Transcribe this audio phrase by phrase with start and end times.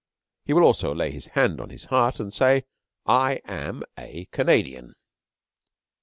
[0.45, 2.65] He will also lay his hand on his heart, and say,
[3.05, 4.95] 'I am a Canadian.'